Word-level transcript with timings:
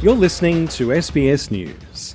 You're 0.00 0.14
listening 0.14 0.68
to 0.68 0.90
SBS 0.90 1.50
News. 1.50 2.14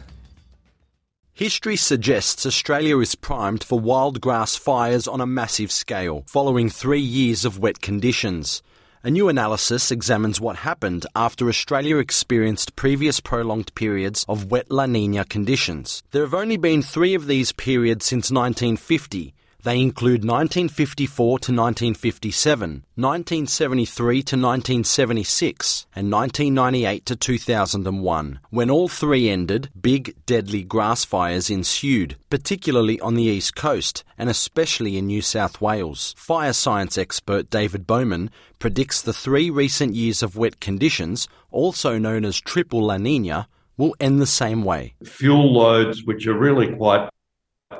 History 1.34 1.76
suggests 1.76 2.46
Australia 2.46 2.98
is 3.00 3.14
primed 3.14 3.62
for 3.62 3.78
wild 3.78 4.22
grass 4.22 4.56
fires 4.56 5.06
on 5.06 5.20
a 5.20 5.26
massive 5.26 5.70
scale, 5.70 6.24
following 6.26 6.70
three 6.70 7.02
years 7.02 7.44
of 7.44 7.60
wet 7.60 7.82
conditions. 7.82 8.64
A 9.04 9.12
new 9.12 9.28
analysis 9.28 9.92
examines 9.92 10.40
what 10.40 10.56
happened 10.56 11.06
after 11.14 11.50
Australia 11.50 11.98
experienced 11.98 12.78
previous 12.78 13.20
prolonged 13.20 13.76
periods 13.76 14.26
of 14.30 14.50
wet 14.50 14.72
La 14.72 14.86
Nina 14.86 15.26
conditions. 15.26 16.04
There 16.12 16.24
have 16.24 16.34
only 16.34 16.56
been 16.56 16.84
three 16.84 17.14
of 17.16 17.28
these 17.28 17.52
periods 17.52 18.06
since 18.06 18.32
1950, 18.32 19.34
they 19.64 19.80
include 19.80 20.26
1954 20.26 21.40
to 21.40 21.52
1957, 21.52 22.70
1973 22.96 24.16
to 24.16 24.36
1976, 24.36 25.88
and 25.96 26.12
1998 26.12 27.06
to 27.06 27.16
2001. 27.16 28.40
When 28.50 28.70
all 28.70 28.88
three 28.88 29.30
ended, 29.30 29.70
big, 29.80 30.16
deadly 30.26 30.64
grass 30.64 31.06
fires 31.06 31.50
ensued, 31.50 32.18
particularly 32.30 33.00
on 33.00 33.16
the 33.16 33.24
east 33.24 33.56
coast 33.56 34.04
and 34.18 34.30
especially 34.30 34.98
in 34.98 35.08
New 35.08 35.22
South 35.22 35.62
Wales. 35.62 36.14
Fire 36.18 36.54
science 36.54 36.98
expert 36.98 37.50
David 37.50 37.88
Bowman 37.88 38.30
predicts 38.60 39.02
the 39.02 39.14
three 39.14 39.50
recent 39.50 39.96
years 39.96 40.22
of 40.22 40.38
wet 40.38 40.60
conditions, 40.60 41.28
also 41.52 41.98
known 41.98 42.26
as 42.26 42.40
triple 42.40 42.84
La 42.86 42.98
Nina, 42.98 43.48
will 43.78 43.96
end 44.00 44.22
the 44.22 44.28
same 44.28 44.64
way. 44.64 44.94
Fuel 45.04 45.52
loads, 45.52 46.04
which 46.04 46.28
are 46.28 46.38
really 46.38 46.76
quite 46.76 47.10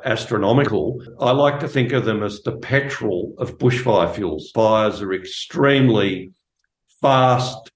astronomical. 0.06 1.02
I 1.20 1.32
like 1.32 1.60
to 1.62 1.68
think 1.68 1.92
of 1.92 2.06
them 2.06 2.24
as 2.24 2.42
the 2.42 2.58
petrol 2.58 3.34
of 3.38 3.58
bushfire 3.58 4.14
fuels. 4.14 4.52
Fires 4.52 5.02
are 5.02 5.14
extremely 5.14 6.32
fast 7.02 7.72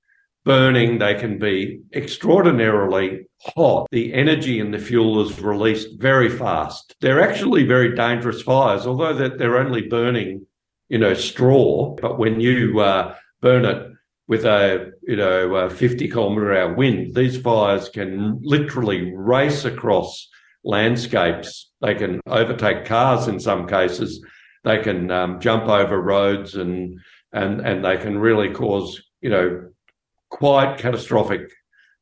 burning, 0.47 0.97
they 0.97 1.13
can 1.13 1.37
be 1.37 1.81
extraordinarily 1.93 3.27
hot. 3.41 3.85
The 3.91 4.13
energy 4.13 4.59
in 4.59 4.71
the 4.71 4.79
fuel 4.79 5.21
is 5.21 5.41
released 5.41 5.99
very 5.99 6.29
fast. 6.29 6.95
They're 7.01 7.21
actually 7.21 7.65
very 7.65 7.93
dangerous 7.95 8.41
fires, 8.41 8.87
although 8.87 9.13
they're 9.13 9.57
only 9.57 9.87
burning, 9.87 10.47
you 10.87 10.99
know, 10.99 11.13
straw. 11.13 11.95
But 12.01 12.17
when 12.17 12.39
you 12.39 12.79
uh, 12.79 13.15
burn 13.41 13.65
it 13.65 13.91
with 14.29 14.45
a 14.45 14.91
you 15.03 15.17
know 15.17 15.55
a 15.55 15.69
50 15.69 16.07
kilometre 16.07 16.57
hour 16.57 16.73
wind, 16.73 17.13
these 17.13 17.39
fires 17.39 17.89
can 17.89 18.39
literally 18.41 19.13
race 19.13 19.65
across 19.65 20.29
landscapes. 20.67 21.71
They 21.81 21.95
can 21.95 22.19
overtake 22.27 22.85
cars 22.85 23.27
in 23.27 23.39
some 23.39 23.67
cases. 23.67 24.23
They 24.63 24.79
can 24.79 25.09
um, 25.09 25.39
jump 25.39 25.63
over 25.63 25.99
roads 25.99 26.55
and 26.55 26.99
and 27.31 27.61
and 27.61 27.83
they 27.83 27.97
can 27.97 28.19
really 28.19 28.53
cause 28.53 29.01
you 29.21 29.29
know 29.29 29.69
quite 30.29 30.77
catastrophic 30.77 31.49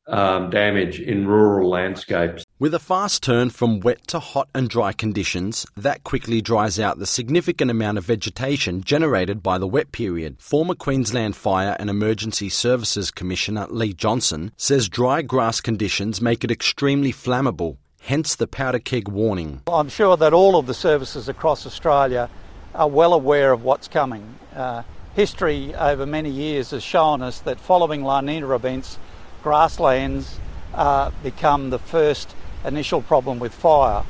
um, 0.08 0.50
damage 0.50 1.00
in 1.00 1.26
rural 1.26 1.68
landscapes. 1.68 2.44
With 2.58 2.74
a 2.74 2.78
fast 2.78 3.22
turn 3.22 3.50
from 3.50 3.80
wet 3.80 4.06
to 4.08 4.18
hot 4.18 4.48
and 4.54 4.68
dry 4.68 4.92
conditions, 4.92 5.66
that 5.76 6.04
quickly 6.04 6.40
dries 6.40 6.78
out 6.80 6.98
the 6.98 7.06
significant 7.06 7.70
amount 7.70 7.98
of 7.98 8.04
vegetation 8.04 8.82
generated 8.82 9.42
by 9.42 9.58
the 9.58 9.66
wet 9.66 9.92
period. 9.92 10.40
Former 10.40 10.74
Queensland 10.74 11.36
Fire 11.36 11.76
and 11.78 11.90
Emergency 11.90 12.48
Services 12.48 13.10
Commissioner 13.10 13.66
Lee 13.68 13.92
Johnson 13.92 14.52
says 14.56 14.88
dry 14.88 15.22
grass 15.22 15.60
conditions 15.60 16.20
make 16.20 16.44
it 16.44 16.50
extremely 16.50 17.12
flammable 17.12 17.76
hence 18.06 18.36
the 18.36 18.46
powder 18.46 18.78
keg 18.78 19.08
warning. 19.08 19.60
I'm 19.66 19.88
sure 19.88 20.16
that 20.16 20.32
all 20.32 20.56
of 20.56 20.66
the 20.66 20.74
services 20.74 21.28
across 21.28 21.66
Australia 21.66 22.30
are 22.72 22.88
well 22.88 23.12
aware 23.12 23.50
of 23.50 23.64
what's 23.64 23.88
coming. 23.88 24.38
Uh, 24.54 24.84
history 25.14 25.74
over 25.74 26.06
many 26.06 26.30
years 26.30 26.70
has 26.70 26.84
shown 26.84 27.20
us 27.20 27.40
that 27.40 27.58
following 27.58 28.04
La 28.04 28.20
Nina 28.20 28.54
events, 28.54 28.98
grasslands 29.42 30.38
uh, 30.72 31.10
become 31.24 31.70
the 31.70 31.80
first 31.80 32.32
initial 32.64 33.02
problem 33.02 33.40
with 33.40 33.52
fire. 33.52 34.04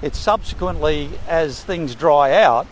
It's 0.00 0.18
subsequently, 0.18 1.10
as 1.28 1.62
things 1.62 1.94
dry 1.94 2.32
out, 2.42 2.66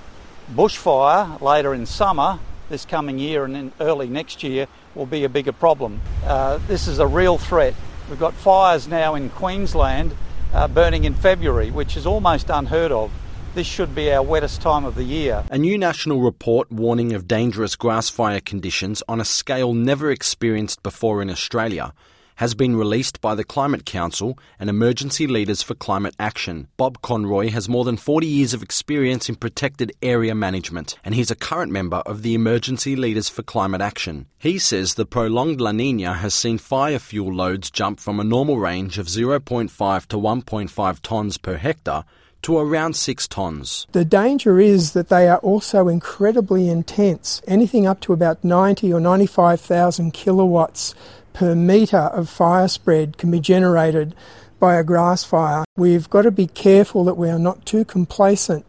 bushfire 0.55 1.39
later 1.43 1.75
in 1.75 1.85
summer, 1.85 2.39
this 2.71 2.87
coming 2.87 3.19
year 3.19 3.45
and 3.45 3.55
in 3.57 3.73
early 3.79 4.09
next 4.09 4.43
year, 4.43 4.69
will 4.95 5.07
be 5.07 5.25
a 5.25 5.29
bigger 5.29 5.53
problem. 5.53 6.01
Uh, 6.25 6.59
this 6.67 6.89
is 6.89 6.99
a 6.99 7.07
real 7.07 7.37
threat. 7.37 7.75
We've 8.09 8.19
got 8.19 8.33
fires 8.33 8.89
now 8.89 9.15
in 9.17 9.29
Queensland 9.29 10.17
uh, 10.53 10.69
burning 10.69 11.05
in 11.05 11.15
February, 11.15 11.71
which 11.71 11.97
is 11.97 12.07
almost 12.07 12.51
unheard 12.51 12.93
of. 12.93 13.11
This 13.55 13.67
should 13.67 13.95
be 13.95 14.11
our 14.13 14.23
wettest 14.23 14.63
time 14.63 14.85
of 14.85 14.95
the 14.95 15.05
year. 15.05 15.45
A 15.51 15.59
new 15.59 15.77
national 15.77 16.21
report 16.21 16.73
warning 16.73 17.13
of 17.13 17.29
dangerous 17.29 17.77
grass 17.77 18.09
fire 18.09 18.41
conditions 18.41 19.03
on 19.09 19.21
a 19.21 19.25
scale 19.25 19.75
never 19.75 20.11
experienced 20.11 20.83
before 20.83 21.21
in 21.21 21.29
Australia 21.29 21.93
has 22.37 22.55
been 22.55 22.77
released 22.77 23.21
by 23.21 23.35
the 23.35 23.45
Climate 23.45 23.85
Council 23.85 24.39
and 24.59 24.71
Emergency 24.71 25.27
Leaders 25.27 25.63
for 25.63 25.75
Climate 25.75 26.15
Action. 26.19 26.69
Bob 26.77 27.03
Conroy 27.03 27.51
has 27.51 27.69
more 27.69 27.85
than 27.85 27.97
40 27.97 28.27
years 28.27 28.55
of 28.55 28.63
experience 28.63 29.29
in 29.29 29.37
protected 29.37 29.93
area 30.03 30.35
management, 30.35 30.97
and 31.05 31.15
he's 31.15 31.31
a 31.31 31.37
current 31.37 31.73
member 31.73 31.99
of 31.99 32.23
the 32.23 32.35
Emergency 32.35 32.97
Leaders 32.97 33.29
for 33.29 33.43
Climate 33.43 33.81
Action. 33.81 34.27
He 34.39 34.59
says 34.59 34.95
the 34.95 35.07
prolonged 35.07 35.61
La 35.61 35.73
Nina 35.73 36.15
has 36.15 36.35
seen 36.35 36.59
fire 36.59 36.99
fuel 36.99 37.33
loads 37.33 37.71
jump 37.71 38.01
from 38.01 38.19
a 38.19 38.25
normal 38.25 38.59
range 38.59 38.99
of 38.99 39.07
0.5 39.07 40.07
to 40.07 40.17
1.5 40.17 41.01
tonnes 41.01 41.41
per 41.41 41.57
hectare 41.57 42.05
to 42.43 42.59
around 42.59 42.97
six 42.97 43.27
tonnes. 43.29 43.87
The 43.93 44.05
danger 44.05 44.59
is 44.59 44.93
that 44.93 45.09
they 45.09 45.29
are 45.29 45.39
also 45.39 45.89
incredibly 45.89 46.69
intense, 46.69 47.41
anything 47.47 47.87
up 47.87 48.01
to 48.01 48.13
about 48.13 48.43
90 48.43 48.93
or 48.93 49.01
95,000 49.01 50.13
kilowatts 50.13 50.95
per 51.33 51.55
metre 51.55 51.97
of 51.97 52.29
fire 52.29 52.69
spread 52.69 53.19
can 53.19 53.31
be 53.31 53.41
generated 53.41 54.15
by 54.59 54.77
a 54.77 54.85
grass 54.85 55.25
fire. 55.25 55.65
We've 55.77 56.09
got 56.09 56.23
to 56.23 56.31
be 56.31 56.47
careful 56.47 57.05
that 57.05 57.17
we 57.17 57.29
are 57.29 57.39
not 57.39 57.67
too 57.67 57.85
complacent 57.85 58.65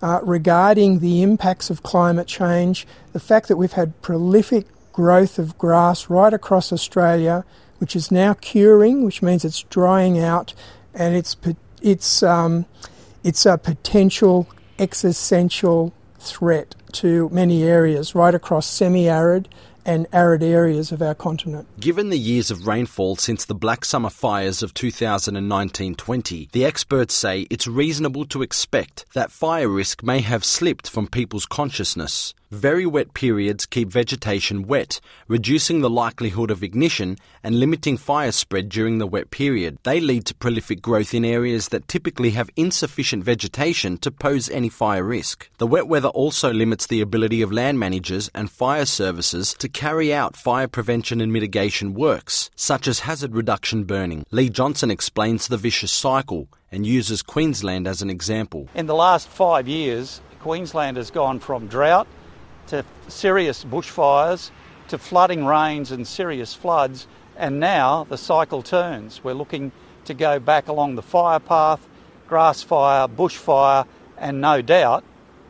uh, 0.00 0.20
regarding 0.22 0.98
the 0.98 1.22
impacts 1.22 1.70
of 1.70 1.82
climate 1.82 2.26
change, 2.26 2.86
the 3.12 3.20
fact 3.20 3.48
that 3.48 3.56
we've 3.56 3.72
had 3.72 4.00
prolific 4.02 4.66
growth 4.92 5.38
of 5.38 5.56
grass 5.58 6.10
right 6.10 6.32
across 6.32 6.72
Australia, 6.72 7.44
which 7.78 7.96
is 7.96 8.10
now 8.10 8.34
curing, 8.34 9.04
which 9.04 9.22
means 9.22 9.44
it's 9.44 9.62
drying 9.64 10.18
out, 10.18 10.54
and 10.94 11.14
it's 11.16 11.36
it's 11.80 12.22
um, 12.22 12.66
it's 13.24 13.46
a 13.46 13.58
potential 13.58 14.48
existential 14.78 15.92
threat 16.18 16.74
to 16.92 17.28
many 17.30 17.64
areas 17.64 18.14
right 18.14 18.34
across 18.34 18.66
semi-arid 18.66 19.48
and 19.84 20.06
arid 20.12 20.42
areas 20.42 20.92
of 20.92 21.02
our 21.02 21.14
continent. 21.14 21.66
Given 21.80 22.10
the 22.10 22.18
years 22.18 22.50
of 22.50 22.66
rainfall 22.66 23.16
since 23.16 23.44
the 23.44 23.54
Black 23.54 23.84
Summer 23.84 24.10
fires 24.10 24.62
of 24.62 24.74
2019 24.74 25.94
20, 25.94 26.48
the 26.52 26.64
experts 26.64 27.14
say 27.14 27.46
it's 27.50 27.66
reasonable 27.66 28.24
to 28.26 28.42
expect 28.42 29.06
that 29.14 29.30
fire 29.30 29.68
risk 29.68 30.02
may 30.02 30.20
have 30.20 30.44
slipped 30.44 30.88
from 30.88 31.06
people's 31.06 31.46
consciousness. 31.46 32.34
Very 32.52 32.84
wet 32.84 33.14
periods 33.14 33.64
keep 33.64 33.88
vegetation 33.88 34.66
wet, 34.66 35.00
reducing 35.26 35.80
the 35.80 35.88
likelihood 35.88 36.50
of 36.50 36.62
ignition 36.62 37.16
and 37.42 37.58
limiting 37.58 37.96
fire 37.96 38.30
spread 38.30 38.68
during 38.68 38.98
the 38.98 39.06
wet 39.06 39.30
period. 39.30 39.78
They 39.84 40.00
lead 40.00 40.26
to 40.26 40.34
prolific 40.34 40.82
growth 40.82 41.14
in 41.14 41.24
areas 41.24 41.68
that 41.68 41.88
typically 41.88 42.32
have 42.32 42.50
insufficient 42.54 43.24
vegetation 43.24 43.96
to 44.02 44.10
pose 44.10 44.50
any 44.50 44.68
fire 44.68 45.02
risk. 45.02 45.48
The 45.56 45.66
wet 45.66 45.88
weather 45.88 46.10
also 46.10 46.52
limits 46.52 46.86
the 46.86 47.00
ability 47.00 47.40
of 47.40 47.52
land 47.52 47.78
managers 47.78 48.30
and 48.34 48.50
fire 48.50 48.84
services 48.84 49.54
to 49.54 49.70
carry 49.70 50.12
out 50.12 50.36
fire 50.36 50.68
prevention 50.68 51.22
and 51.22 51.32
mitigation 51.32 51.94
works, 51.94 52.50
such 52.54 52.86
as 52.86 53.00
hazard 53.00 53.34
reduction 53.34 53.84
burning. 53.84 54.26
Lee 54.30 54.50
Johnson 54.50 54.90
explains 54.90 55.48
the 55.48 55.56
vicious 55.56 55.90
cycle 55.90 56.48
and 56.70 56.84
uses 56.84 57.22
Queensland 57.22 57.88
as 57.88 58.02
an 58.02 58.10
example. 58.10 58.68
In 58.74 58.84
the 58.84 58.94
last 58.94 59.26
five 59.26 59.66
years, 59.66 60.20
Queensland 60.40 60.98
has 60.98 61.10
gone 61.10 61.40
from 61.40 61.66
drought 61.66 62.06
to 62.72 62.82
serious 63.06 63.64
bushfires, 63.64 64.50
to 64.88 64.96
flooding 64.96 65.44
rains 65.44 65.92
and 65.92 66.06
serious 66.06 66.54
floods, 66.54 67.06
and 67.36 67.60
now 67.60 68.04
the 68.04 68.16
cycle 68.16 68.62
turns. 68.62 69.22
We're 69.22 69.34
looking 69.34 69.72
to 70.06 70.14
go 70.14 70.38
back 70.38 70.68
along 70.68 70.94
the 70.94 71.02
fire 71.02 71.38
path, 71.38 71.86
grass 72.26 72.62
fire, 72.62 73.06
bushfire, 73.08 73.86
and 74.16 74.40
no 74.40 74.62
doubt 74.62 75.04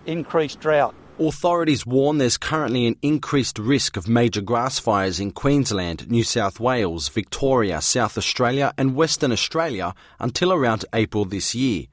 increased 0.05 0.59
drought. 0.59 0.97
Authorities 1.21 1.87
warn 1.87 2.19
there's 2.19 2.37
currently 2.37 2.89
an 2.89 2.97
increased 3.03 3.57
risk 3.57 3.97
of 3.97 4.09
major 4.09 4.41
grass 4.41 4.81
fires 4.81 5.21
in 5.21 5.31
Queensland, 5.31 6.11
New 6.11 6.25
South 6.25 6.59
Wales, 6.59 7.09
Victoria, 7.09 7.81
South 7.81 8.19
Australia, 8.19 8.75
and 8.77 8.97
Western 8.97 9.31
Australia 9.31 9.95
until 10.19 10.53
around 10.53 10.85
April 10.93 11.25
this 11.25 11.55
year. 11.55 11.85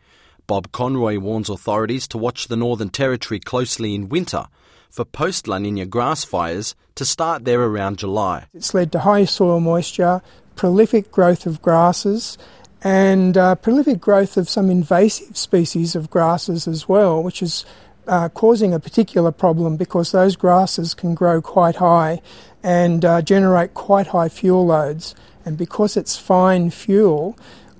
Bob 0.47 0.71
Conroy 0.71 1.19
warns 1.19 1.49
authorities 1.49 2.07
to 2.07 2.17
watch 2.17 2.47
the 2.47 2.57
Northern 2.57 2.89
Territory 2.89 3.39
closely 3.39 3.93
in 3.93 4.09
winter 4.09 4.47
for 4.89 5.05
post 5.05 5.47
La 5.47 5.57
Nina 5.57 5.85
grass 5.85 6.23
fires 6.23 6.75
to 6.95 7.05
start 7.05 7.45
there 7.45 7.61
around 7.61 7.99
July. 7.99 8.47
It's 8.53 8.73
led 8.73 8.91
to 8.91 8.99
high 8.99 9.25
soil 9.25 9.59
moisture, 9.59 10.21
prolific 10.55 11.11
growth 11.11 11.45
of 11.45 11.61
grasses, 11.61 12.37
and 12.83 13.37
uh, 13.37 13.55
prolific 13.55 13.99
growth 13.99 14.37
of 14.37 14.49
some 14.49 14.69
invasive 14.69 15.37
species 15.37 15.95
of 15.95 16.09
grasses 16.09 16.67
as 16.67 16.87
well, 16.87 17.21
which 17.21 17.41
is 17.41 17.65
uh, 18.07 18.29
causing 18.29 18.73
a 18.73 18.79
particular 18.79 19.31
problem 19.31 19.77
because 19.77 20.11
those 20.11 20.35
grasses 20.35 20.93
can 20.93 21.13
grow 21.13 21.41
quite 21.41 21.75
high 21.75 22.21
and 22.63 23.05
uh, 23.05 23.21
generate 23.21 23.73
quite 23.73 24.07
high 24.07 24.29
fuel 24.29 24.65
loads. 24.65 25.15
And 25.45 25.57
because 25.57 25.95
it's 25.95 26.17
fine 26.17 26.71
fuel, 26.71 27.37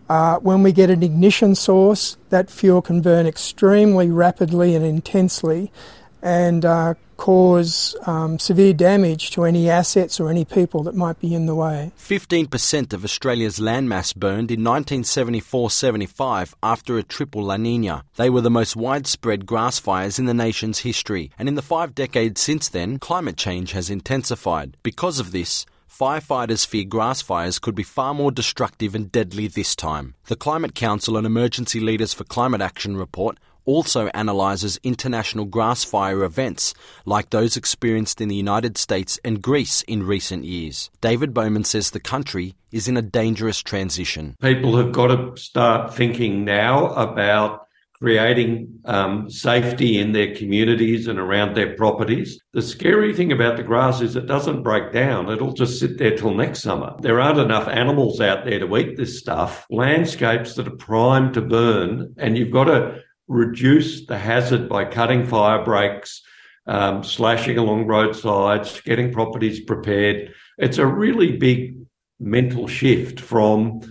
uh, 0.08 0.38
when 0.38 0.64
we 0.64 0.72
get 0.72 0.90
an 0.90 1.04
ignition 1.04 1.56
source, 1.56 2.18
that 2.30 2.50
fuel 2.50 2.82
can 2.82 3.02
burn 3.02 3.28
extremely 3.28 4.10
rapidly 4.10 4.76
and 4.76 4.86
intensely 4.86 5.72
and 6.22 6.66
uh, 6.66 6.94
cause 7.18 7.96
um, 8.06 8.40
severe 8.40 8.74
damage 8.74 9.32
to 9.32 9.44
any 9.44 9.70
assets 9.70 10.20
or 10.20 10.30
any 10.30 10.46
people 10.46 10.84
that 10.84 10.96
might 10.96 11.20
be 11.20 11.36
in 11.36 11.46
the 11.46 11.56
way. 11.56 11.92
15% 11.98 12.94
of 12.94 13.04
Australia's 13.04 13.60
landmass 13.60 14.16
burned 14.16 14.52
in 14.52 14.64
1974 14.64 15.70
75 15.70 16.56
after 16.64 16.98
a 16.98 17.04
triple 17.04 17.44
La 17.44 17.58
Nina. 17.58 18.04
They 18.16 18.30
were 18.30 18.42
the 18.42 18.50
most 18.50 18.76
widespread 18.76 19.46
grass 19.46 19.80
fires 19.80 20.18
in 20.18 20.26
the 20.26 20.34
nation's 20.34 20.80
history, 20.80 21.32
and 21.38 21.50
in 21.50 21.56
the 21.56 21.62
five 21.62 21.94
decades 21.94 22.42
since 22.42 22.70
then, 22.70 23.00
climate 23.00 23.38
change 23.38 23.74
has 23.74 23.90
intensified. 23.90 24.78
Because 24.82 25.20
of 25.20 25.32
this, 25.32 25.66
firefighters 25.90 26.66
fear 26.66 26.86
grass 26.86 27.22
fires 27.22 27.60
could 27.60 27.76
be 27.76 27.84
far 27.84 28.14
more 28.14 28.32
destructive 28.32 28.96
and 28.96 29.12
deadly 29.12 29.48
this 29.48 29.76
time. 29.76 30.16
The 30.28 30.38
Climate 30.38 30.74
Council 30.74 31.18
and 31.18 31.28
Emergency 31.28 31.82
Leaders 31.82 32.14
for 32.14 32.24
Climate 32.24 32.62
Action 32.62 32.96
report 32.96 33.38
also 33.70 34.10
analyses 34.16 34.80
international 34.82 35.46
grass 35.46 35.84
fire 35.84 36.24
events 36.24 36.74
like 37.06 37.30
those 37.30 37.56
experienced 37.56 38.20
in 38.20 38.28
the 38.28 38.36
United 38.36 38.80
States 38.80 39.20
and 39.24 39.44
Greece 39.44 39.84
in 39.84 40.02
recent 40.02 40.44
years. 40.44 40.90
David 41.02 41.36
Bowman 41.36 41.64
says 41.64 41.92
the 41.92 42.00
country 42.00 42.56
is 42.72 42.88
in 42.88 42.98
a 42.98 43.04
dangerous 43.04 43.60
transition. 43.60 44.36
People 44.42 44.76
have 44.78 44.92
got 44.92 45.08
to 45.08 45.40
start 45.40 45.94
thinking 45.94 46.44
now 46.44 46.88
about 46.88 47.68
creating 48.02 48.80
um, 48.86 49.30
safety 49.30 50.00
in 50.00 50.14
their 50.14 50.34
communities 50.34 51.08
and 51.08 51.20
around 51.20 51.54
their 51.54 51.76
properties. 51.76 52.40
The 52.54 52.62
scary 52.62 53.14
thing 53.14 53.32
about 53.32 53.58
the 53.58 53.64
grass 53.64 54.02
is 54.02 54.16
it 54.16 54.26
doesn't 54.26 54.64
break 54.64 54.94
down. 54.94 55.30
It'll 55.30 55.54
just 55.54 55.80
sit 55.80 55.98
there 55.98 56.16
till 56.16 56.34
next 56.34 56.62
summer. 56.62 56.96
There 57.02 57.20
aren't 57.20 57.40
enough 57.40 57.68
animals 57.68 58.22
out 58.22 58.46
there 58.46 58.60
to 58.60 58.78
eat 58.78 58.96
this 58.98 59.20
stuff. 59.20 59.68
Landscapes 59.70 60.56
that 60.56 60.68
are 60.68 60.78
primed 60.78 61.34
to 61.34 61.42
burn, 61.42 62.16
and 62.18 62.38
you've 62.38 62.52
got 62.52 62.66
to 62.66 63.04
reduce 63.30 64.06
the 64.08 64.18
hazard 64.18 64.68
by 64.68 64.84
cutting 64.84 65.26
fire 65.26 65.64
breaks, 65.64 66.22
um, 66.68 67.04
slashing 67.04 67.58
along 67.58 67.86
roadsides, 67.86 68.82
getting 68.82 69.14
properties 69.14 69.62
prepared. 69.62 70.34
It's 70.58 70.80
a 70.80 70.86
really 70.86 71.38
big 71.38 71.78
mental 72.20 72.68
shift 72.68 73.22
from 73.22 73.82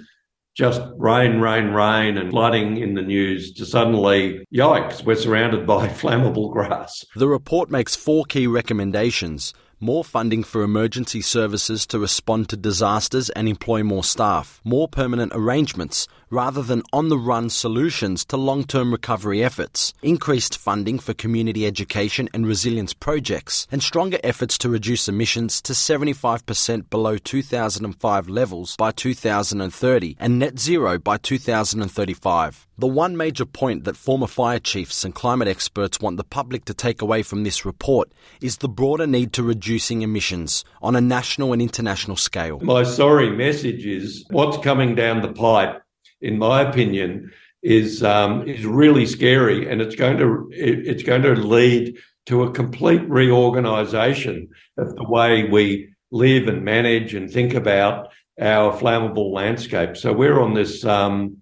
just 0.54 0.82
rain, 0.96 1.40
rain, 1.40 1.68
rain 1.68 2.18
and 2.18 2.30
flooding 2.30 2.78
in 2.78 2.94
the 2.94 3.02
news 3.02 3.52
to 3.54 3.64
suddenly, 3.64 4.44
yikes, 4.52 5.04
we're 5.04 5.14
surrounded 5.14 5.64
by 5.64 5.86
flammable 6.00 6.52
grass. 6.52 7.04
The 7.14 7.28
report 7.28 7.70
makes 7.70 7.94
four 7.94 8.24
key 8.24 8.48
recommendations 8.48 9.54
more 9.80 10.04
funding 10.04 10.44
for 10.44 10.62
emergency 10.62 11.20
services 11.20 11.86
to 11.86 11.98
respond 11.98 12.48
to 12.48 12.56
disasters 12.56 13.30
and 13.30 13.48
employ 13.48 13.82
more 13.82 14.04
staff, 14.04 14.60
more 14.64 14.88
permanent 14.88 15.32
arrangements 15.34 16.06
rather 16.30 16.62
than 16.62 16.82
on 16.92 17.08
the 17.08 17.18
run 17.18 17.50
solutions 17.50 18.24
to 18.26 18.36
long 18.36 18.64
term 18.64 18.92
recovery 18.92 19.42
efforts, 19.42 19.94
increased 20.02 20.58
funding 20.58 20.98
for 20.98 21.14
community 21.14 21.66
education 21.66 22.28
and 22.34 22.46
resilience 22.46 22.92
projects, 22.92 23.66
and 23.70 23.82
stronger 23.82 24.18
efforts 24.22 24.58
to 24.58 24.68
reduce 24.68 25.08
emissions 25.08 25.60
to 25.62 25.72
75% 25.72 26.90
below 26.90 27.18
2005 27.18 28.28
levels 28.28 28.76
by 28.76 28.90
2030 28.92 30.16
and 30.20 30.38
net 30.38 30.58
zero 30.58 30.98
by 30.98 31.16
2035. 31.16 32.67
The 32.80 32.86
one 32.86 33.16
major 33.16 33.44
point 33.44 33.82
that 33.84 33.96
former 33.96 34.28
fire 34.28 34.60
chiefs 34.60 35.04
and 35.04 35.12
climate 35.12 35.48
experts 35.48 36.00
want 36.00 36.16
the 36.16 36.22
public 36.22 36.64
to 36.66 36.74
take 36.74 37.02
away 37.02 37.24
from 37.24 37.42
this 37.42 37.64
report 37.64 38.12
is 38.40 38.58
the 38.58 38.68
broader 38.68 39.04
need 39.04 39.32
to 39.32 39.42
reducing 39.42 40.02
emissions 40.02 40.64
on 40.80 40.94
a 40.94 41.00
national 41.00 41.52
and 41.52 41.60
international 41.60 42.16
scale. 42.16 42.60
My 42.60 42.84
sorry 42.84 43.30
message 43.30 43.84
is 43.84 44.24
what's 44.30 44.58
coming 44.58 44.94
down 44.94 45.22
the 45.22 45.32
pipe, 45.32 45.82
in 46.20 46.38
my 46.38 46.62
opinion, 46.62 47.32
is 47.64 48.04
um, 48.04 48.46
is 48.46 48.64
really 48.64 49.06
scary, 49.06 49.68
and 49.68 49.82
it's 49.82 49.96
going 49.96 50.18
to 50.18 50.48
it's 50.52 51.02
going 51.02 51.22
to 51.22 51.34
lead 51.34 51.96
to 52.26 52.44
a 52.44 52.52
complete 52.52 53.02
reorganisation 53.10 54.50
of 54.76 54.94
the 54.94 55.08
way 55.08 55.48
we 55.48 55.88
live 56.12 56.46
and 56.46 56.64
manage 56.64 57.12
and 57.12 57.28
think 57.28 57.54
about 57.54 58.10
our 58.40 58.72
flammable 58.78 59.32
landscape. 59.32 59.96
So 59.96 60.12
we're 60.12 60.40
on 60.40 60.54
this. 60.54 60.84
Um, 60.84 61.38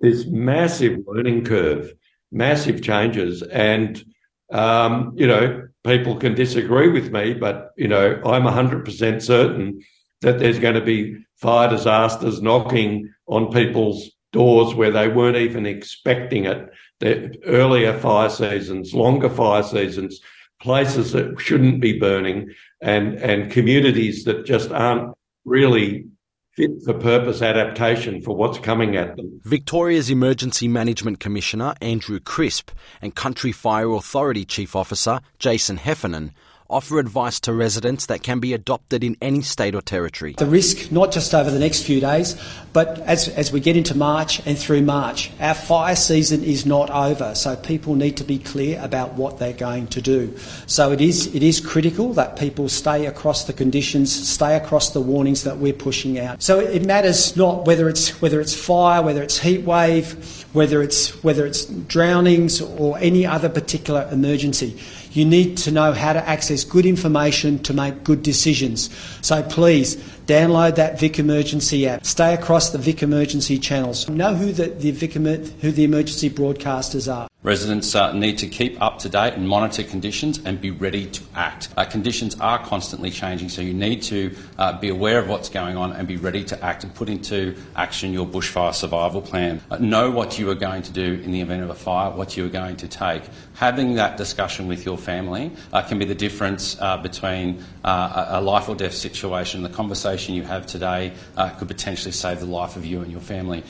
this 0.00 0.26
massive 0.26 1.00
learning 1.06 1.44
curve, 1.44 1.92
massive 2.32 2.82
changes. 2.82 3.42
And, 3.42 4.02
um, 4.50 5.12
you 5.16 5.26
know, 5.26 5.68
people 5.84 6.16
can 6.16 6.34
disagree 6.34 6.88
with 6.88 7.12
me, 7.12 7.34
but, 7.34 7.70
you 7.76 7.88
know, 7.88 8.20
I'm 8.24 8.44
100% 8.44 9.22
certain 9.22 9.80
that 10.22 10.38
there's 10.38 10.58
going 10.58 10.74
to 10.74 10.80
be 10.80 11.16
fire 11.36 11.68
disasters 11.68 12.42
knocking 12.42 13.12
on 13.26 13.52
people's 13.52 14.10
doors 14.32 14.74
where 14.74 14.90
they 14.90 15.08
weren't 15.08 15.36
even 15.36 15.66
expecting 15.66 16.44
it. 16.44 16.70
The 17.00 17.36
earlier 17.46 17.98
fire 17.98 18.28
seasons, 18.28 18.92
longer 18.92 19.30
fire 19.30 19.62
seasons, 19.62 20.20
places 20.60 21.12
that 21.12 21.40
shouldn't 21.40 21.80
be 21.80 21.98
burning, 21.98 22.50
and 22.82 23.14
and 23.14 23.50
communities 23.50 24.24
that 24.24 24.44
just 24.44 24.70
aren't 24.70 25.14
really 25.44 26.06
fit 26.52 26.70
for 26.84 26.94
purpose 26.94 27.42
adaptation 27.42 28.20
for 28.20 28.34
what's 28.36 28.58
coming 28.58 28.96
at 28.96 29.16
them. 29.16 29.40
Victoria's 29.44 30.10
Emergency 30.10 30.66
Management 30.68 31.20
Commissioner 31.20 31.74
Andrew 31.80 32.18
Crisp 32.18 32.70
and 33.00 33.14
Country 33.14 33.52
Fire 33.52 33.92
Authority 33.92 34.44
Chief 34.44 34.74
Officer 34.74 35.20
Jason 35.38 35.76
Heffernan 35.76 36.32
offer 36.70 36.98
advice 36.98 37.40
to 37.40 37.52
residents 37.52 38.06
that 38.06 38.22
can 38.22 38.40
be 38.40 38.54
adopted 38.54 39.04
in 39.04 39.16
any 39.20 39.42
state 39.42 39.74
or 39.74 39.82
territory. 39.82 40.34
The 40.38 40.46
risk, 40.46 40.90
not 40.92 41.12
just 41.12 41.34
over 41.34 41.50
the 41.50 41.58
next 41.58 41.82
few 41.82 42.00
days, 42.00 42.40
but 42.72 43.00
as, 43.00 43.28
as 43.28 43.52
we 43.52 43.60
get 43.60 43.76
into 43.76 43.96
March 43.96 44.40
and 44.46 44.58
through 44.58 44.82
March, 44.82 45.30
our 45.40 45.54
fire 45.54 45.96
season 45.96 46.44
is 46.44 46.64
not 46.64 46.90
over, 46.90 47.34
so 47.34 47.56
people 47.56 47.94
need 47.94 48.16
to 48.18 48.24
be 48.24 48.38
clear 48.38 48.80
about 48.82 49.14
what 49.14 49.38
they're 49.38 49.52
going 49.52 49.88
to 49.88 50.00
do. 50.00 50.36
So 50.66 50.92
it 50.92 51.00
is, 51.00 51.34
it 51.34 51.42
is 51.42 51.60
critical 51.60 52.12
that 52.14 52.38
people 52.38 52.68
stay 52.68 53.06
across 53.06 53.44
the 53.44 53.52
conditions, 53.52 54.12
stay 54.12 54.56
across 54.56 54.90
the 54.90 55.00
warnings 55.00 55.44
that 55.44 55.58
we're 55.58 55.72
pushing 55.72 56.18
out. 56.18 56.42
So 56.42 56.60
it 56.60 56.86
matters 56.86 57.36
not 57.36 57.66
whether 57.66 57.88
it's, 57.88 58.20
whether 58.22 58.40
it's 58.40 58.54
fire, 58.54 59.02
whether 59.02 59.22
it's 59.22 59.38
heat 59.38 59.64
wave, 59.64 60.44
whether 60.52 60.82
it's, 60.82 61.10
whether 61.24 61.46
it's 61.46 61.64
drownings 61.64 62.60
or 62.60 62.98
any 62.98 63.26
other 63.26 63.48
particular 63.48 64.08
emergency. 64.12 64.78
You 65.10 65.24
need 65.24 65.56
to 65.58 65.70
know 65.70 65.92
how 65.92 66.12
to 66.12 66.28
access 66.28 66.64
good 66.64 66.86
information 66.86 67.58
to 67.60 67.72
make 67.72 68.04
good 68.04 68.22
decisions. 68.22 68.90
So 69.22 69.42
please 69.42 69.96
download 70.26 70.76
that 70.76 71.00
Vic 71.00 71.18
Emergency 71.18 71.88
app. 71.88 72.04
Stay 72.06 72.34
across 72.34 72.70
the 72.70 72.78
Vic 72.78 73.02
Emergency 73.02 73.58
channels. 73.58 74.08
Know 74.08 74.34
who 74.34 74.52
the, 74.52 74.66
the 74.66 74.90
Vic, 74.92 75.14
who 75.14 75.72
the 75.72 75.84
emergency 75.84 76.30
broadcasters 76.30 77.12
are. 77.12 77.29
Residents 77.42 77.94
uh, 77.94 78.12
need 78.12 78.36
to 78.36 78.46
keep 78.46 78.82
up 78.82 78.98
to 78.98 79.08
date 79.08 79.32
and 79.32 79.48
monitor 79.48 79.82
conditions 79.82 80.38
and 80.44 80.60
be 80.60 80.70
ready 80.70 81.06
to 81.06 81.22
act. 81.34 81.70
Uh, 81.74 81.86
conditions 81.86 82.38
are 82.38 82.58
constantly 82.58 83.10
changing, 83.10 83.48
so 83.48 83.62
you 83.62 83.72
need 83.72 84.02
to 84.02 84.36
uh, 84.58 84.78
be 84.78 84.90
aware 84.90 85.18
of 85.18 85.26
what's 85.26 85.48
going 85.48 85.74
on 85.74 85.90
and 85.92 86.06
be 86.06 86.18
ready 86.18 86.44
to 86.44 86.62
act 86.62 86.84
and 86.84 86.94
put 86.94 87.08
into 87.08 87.56
action 87.76 88.12
your 88.12 88.26
bushfire 88.26 88.74
survival 88.74 89.22
plan. 89.22 89.58
Uh, 89.70 89.78
know 89.78 90.10
what 90.10 90.38
you 90.38 90.50
are 90.50 90.54
going 90.54 90.82
to 90.82 90.92
do 90.92 91.14
in 91.24 91.30
the 91.30 91.40
event 91.40 91.62
of 91.62 91.70
a 91.70 91.74
fire, 91.74 92.10
what 92.10 92.36
you 92.36 92.44
are 92.44 92.50
going 92.50 92.76
to 92.76 92.86
take. 92.86 93.22
Having 93.54 93.94
that 93.94 94.18
discussion 94.18 94.68
with 94.68 94.84
your 94.84 94.98
family 94.98 95.50
uh, 95.72 95.80
can 95.80 95.98
be 95.98 96.04
the 96.04 96.14
difference 96.14 96.78
uh, 96.78 96.98
between 96.98 97.64
a 97.84 98.40
life 98.42 98.68
or 98.68 98.74
death 98.74 98.92
situation. 98.92 99.62
The 99.62 99.70
conversation 99.70 100.34
you 100.34 100.42
have 100.42 100.66
today 100.66 101.14
could 101.58 101.68
potentially 101.68 102.12
save 102.12 102.40
the 102.40 102.46
life 102.46 102.76
of 102.76 102.84
you 102.84 103.00
and 103.00 103.10
your 103.10 103.20
family 103.22 103.64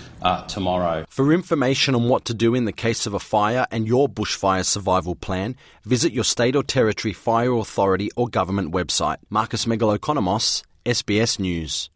tomorrow. 0.48 1.04
For 1.08 1.32
information 1.32 1.94
on 1.94 2.08
what 2.08 2.24
to 2.24 2.34
do 2.34 2.56
in 2.56 2.64
the 2.64 2.72
case 2.72 3.06
of 3.06 3.14
a 3.14 3.20
fire, 3.20 3.59
fire 3.60 3.66
and 3.70 3.86
your 3.86 4.08
bushfire 4.08 4.64
survival 4.64 5.14
plan, 5.14 5.56
visit 5.84 6.12
your 6.12 6.24
state 6.24 6.56
or 6.56 6.62
territory 6.62 7.12
fire 7.12 7.52
authority 7.52 8.10
or 8.16 8.28
government 8.28 8.72
website. 8.72 9.16
Marcus 9.28 9.66
Megalokonomos, 9.66 10.62
SBS 10.86 11.38
News. 11.38 11.90